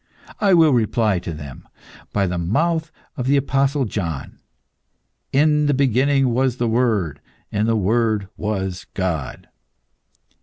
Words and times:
I 0.39 0.55
will 0.55 0.71
reply 0.73 1.19
to 1.19 1.31
them, 1.31 1.67
by 2.11 2.25
the 2.25 2.39
mouth 2.39 2.91
of 3.17 3.27
the 3.27 3.37
Apostle 3.37 3.85
John, 3.85 4.39
'In 5.31 5.67
the 5.67 5.75
beginning 5.75 6.29
was 6.29 6.57
the 6.57 6.67
Word, 6.67 7.21
and 7.51 7.67
the 7.67 7.75
Word 7.75 8.27
was 8.35 8.87
God. 8.95 9.47